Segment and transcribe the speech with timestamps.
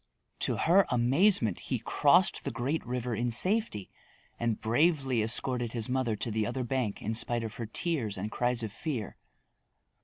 [0.39, 3.87] To her amazement he crossed the great river in safety
[4.39, 8.31] and bravely escorted his mother to the other bank in spite of her tears and
[8.31, 9.15] cries of fear.